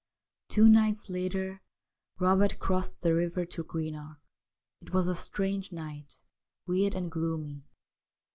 [0.49, 1.61] Two nights later
[2.19, 4.17] Eobert crossed the river to Greenock.
[4.81, 6.23] It was a strange night,
[6.65, 7.67] weird and gloomy.